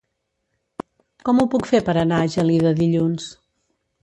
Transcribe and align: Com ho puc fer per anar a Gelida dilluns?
Com 1.29 1.41
ho 1.43 1.47
puc 1.57 1.69
fer 1.73 1.83
per 1.91 1.95
anar 2.05 2.23
a 2.23 2.33
Gelida 2.37 2.73
dilluns? 2.81 3.31